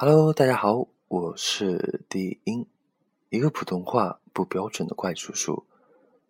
[0.00, 2.68] Hello，大家好，我是低音，
[3.30, 5.66] 一个普通话不标准的怪叔叔。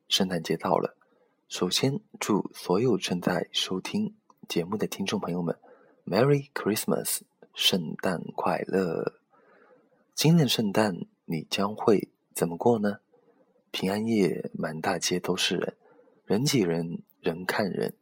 [0.09, 0.97] 圣诞节到了，
[1.49, 4.15] 首先祝所有正在收听
[4.49, 5.59] 节目的听众朋友们
[6.07, 7.21] Merry Christmas，
[7.53, 9.21] 圣诞快乐！
[10.15, 13.01] 今年圣诞你将会怎么过呢？
[13.71, 15.77] 平安夜满大街都是人，
[16.25, 17.93] 人挤人，人看人。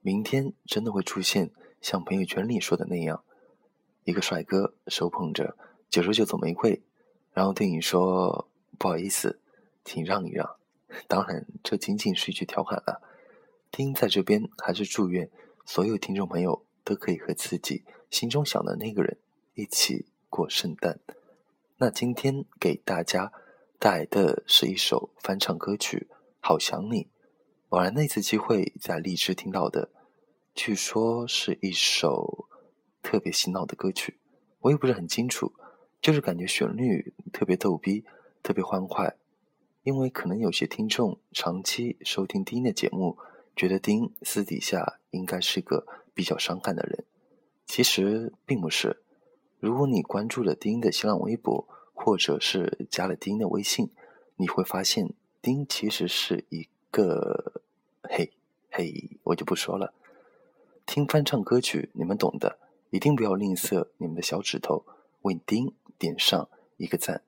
[0.00, 1.50] 明天真的会出现
[1.80, 3.24] 像朋友圈里说的那样。
[4.04, 5.56] 一个帅哥手捧着
[5.88, 6.82] 九十九朵玫瑰，
[7.32, 8.48] 然后对你说
[8.78, 9.38] ：“不好意思，
[9.84, 10.56] 请让一让。
[11.06, 13.00] ”当然，这仅仅是一句调侃了。
[13.70, 15.30] 听在这边，还是祝愿
[15.64, 19.16] 所有听众朋友都可以和自己心中想的那个人
[19.54, 20.98] 一起过圣诞。
[21.78, 23.32] 那今天给大家
[23.78, 26.08] 带来的是一首翻唱歌曲
[26.40, 27.04] 《好想你》，
[27.70, 29.88] 偶然那次机会在荔枝听到的，
[30.54, 32.48] 据说是一首。
[33.02, 34.18] 特别洗脑的歌曲，
[34.60, 35.52] 我也不是很清楚，
[36.00, 38.04] 就是感觉旋律特别逗逼，
[38.42, 39.16] 特别欢快。
[39.82, 43.18] 因为可能有些听众长期收听丁的节目，
[43.56, 47.04] 觉得丁私底下应该是个比较伤感的人，
[47.66, 49.02] 其实并不是。
[49.58, 53.90] 如果你关注了丁的新浪微博，或者是加了丁的微信，
[54.36, 57.60] 你会发现丁其实是一个
[58.02, 58.32] 嘿
[58.70, 59.92] 嘿，我就不说了。
[60.86, 62.58] 听翻唱歌曲，你们懂的。
[62.92, 64.84] 一定不要吝啬你们的小指头，
[65.22, 67.22] 为丁点上一个赞。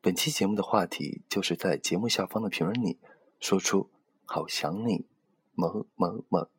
[0.00, 2.98] 本期节目的话题就是在节目下方的评论里
[3.38, 3.88] 说出
[4.26, 5.06] “好想你”
[5.54, 6.50] 么么么。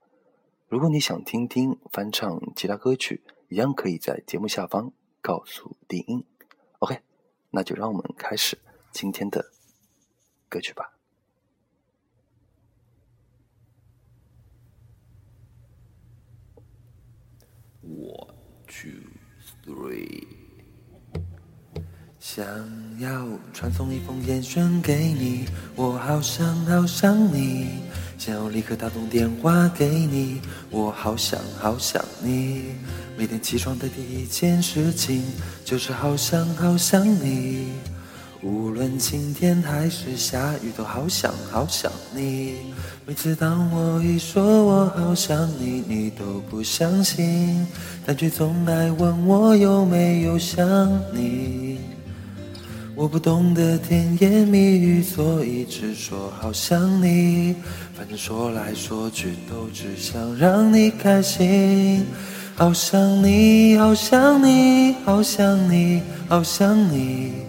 [0.70, 6.24] 如果你想听丁翻唱其他歌曲，一样可以在节目下方告诉丁。
[6.80, 7.02] OK，
[7.50, 8.58] 那就让我们开始
[8.94, 9.52] 今天的
[10.48, 10.99] 歌曲吧。
[19.66, 20.24] three。
[22.20, 22.46] 想
[23.00, 27.68] 要传送一封简讯给你，我好想好想你。
[28.18, 32.76] 想要立刻打通电话给你，我好想好想你。
[33.18, 35.24] 每天起床的第一件事情，
[35.64, 37.72] 就是好想好想你。
[38.42, 42.54] 无论晴天还是下雨，都好想好想你。
[43.06, 47.68] 每次当我一说我好想你，你都不相信，
[48.06, 50.66] 但却总爱问我有没有想
[51.14, 51.80] 你。
[52.96, 57.56] 我不懂得甜言蜜语，所以只说好想你。
[57.94, 62.06] 反正说来说去都只想让你开心。
[62.56, 67.49] 好想你，好想你，好想你，好想你。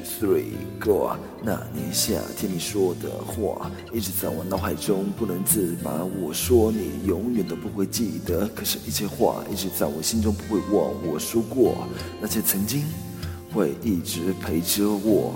[0.21, 1.17] three go。
[1.43, 5.91] 那年夏天你说的话，一直在我脑海中不能自拔。
[6.21, 10.91] 我说你永远都不会记得，可是，一切话一直在我心中不会忘。
[11.11, 11.87] 我说过
[12.21, 12.83] 那些曾经
[13.51, 15.33] 会一直陪着我。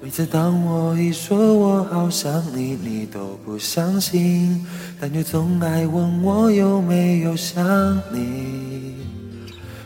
[0.00, 4.64] 每次当我一说我好想你，你都不相信，
[5.00, 9.13] 但却总爱问我有没有想你。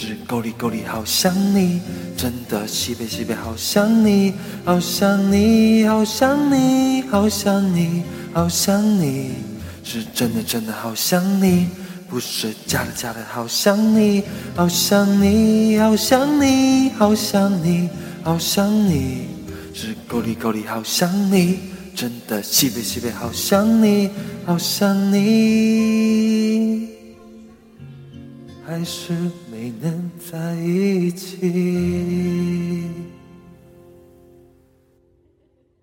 [0.00, 1.80] 是够力够力好想你，
[2.16, 4.32] 真的西北西北好想你，
[4.64, 9.32] 好想你，好想你，好想你，好想你。
[9.82, 11.66] 是真的，真的好想你，
[12.08, 14.22] 不是假的，假的好想你，
[14.54, 17.88] 好想你，好想你，好想你，
[18.22, 19.26] 好想你，
[19.74, 21.58] 是够力，够力好想你，
[21.96, 24.10] 真的西北，西北好想你，
[24.46, 25.16] 好想你，
[28.68, 29.14] 还是
[29.50, 32.67] 没能在一起。